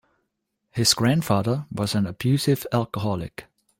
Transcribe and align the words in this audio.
His 0.71 0.95
grandfather 0.95 1.67
was 1.71 1.93
an 1.93 2.07
abusive 2.07 2.65
alcoholic. 2.73 3.45